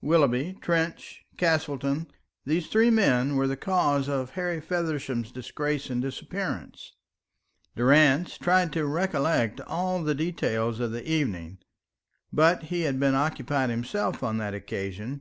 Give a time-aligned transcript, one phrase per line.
[0.00, 2.06] Willoughby, Trench, Castleton
[2.46, 6.94] these three men were the cause of Harry Feversham's disgrace and disappearance.
[7.76, 11.58] Durrance tried to recollect all the details of the evening;
[12.32, 15.20] but he had been occupied himself on that occasion.